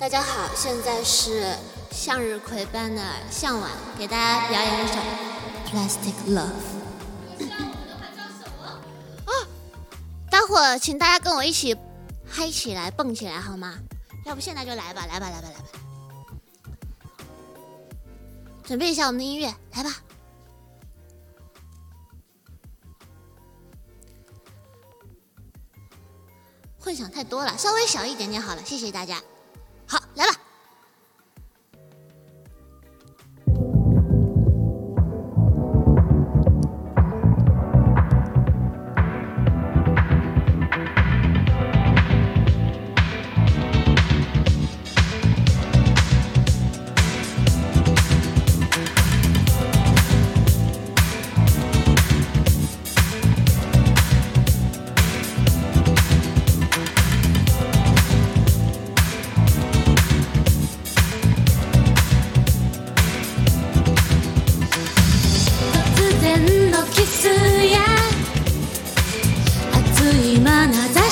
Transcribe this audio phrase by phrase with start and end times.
[0.00, 1.56] 大家好，现在是
[1.90, 4.94] 向日葵般的向晚，给大家表演一首
[5.66, 7.42] 《Plastic Love》。
[10.30, 11.76] 待会儿请大家跟我一起
[12.24, 13.74] 嗨起来，蹦起来，好吗？
[14.24, 17.24] 要不现在就来吧，来吧，来吧，来吧！
[18.62, 19.90] 准备一下我们的音乐，来吧。
[26.78, 29.20] 混响太多了，稍微小一点点好了，谢谢大家。
[29.88, 30.32] 好，来了。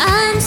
[0.00, 0.37] I